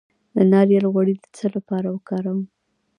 د 0.35 0.37
ناریل 0.51 0.85
غوړي 0.93 1.15
د 1.19 1.25
څه 1.37 1.45
لپاره 1.55 1.87
وکاروم؟ 1.91 2.41